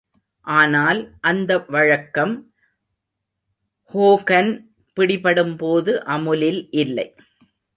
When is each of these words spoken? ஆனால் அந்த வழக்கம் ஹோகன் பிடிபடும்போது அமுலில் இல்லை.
ஆனால் 0.47 0.99
அந்த 1.21 1.51
வழக்கம் 1.67 2.33
ஹோகன் 3.93 4.51
பிடிபடும்போது 4.97 5.93
அமுலில் 6.07 6.61
இல்லை. 6.83 7.07